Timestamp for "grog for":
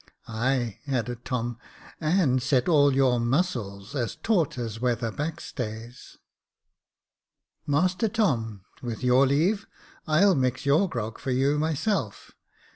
10.89-11.29